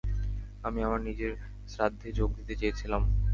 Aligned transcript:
আমি 0.63 0.79
আমার 0.83 1.01
নিজের 1.01 1.31
শ্রাদ্ধে 1.67 2.09
যোগ 2.11 2.29
দিতে 2.37 2.53
চেয়েছিলাম। 2.55 3.01